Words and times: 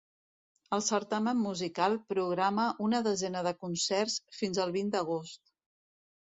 El 0.77 0.83
certamen 0.85 1.39
musical 1.47 1.97
programa 2.13 2.65
una 2.87 3.03
desena 3.09 3.45
de 3.49 3.53
concerts 3.67 4.17
fins 4.41 4.63
al 4.65 4.75
vint 4.79 4.91
d’agost. 4.97 5.43